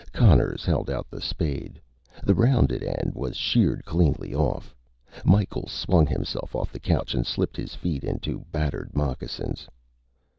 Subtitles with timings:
[0.13, 1.79] Conners held out the spade.
[2.23, 4.73] The rounded end was sheared cleanly off.
[5.23, 9.67] Micheals swung himself off the couch and slipped his feet into battered moccasins.